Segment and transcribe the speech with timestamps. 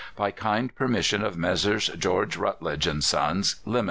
[0.15, 1.89] By kind permission of Messrs.
[1.95, 3.79] George Routledge and Sons, Ltd.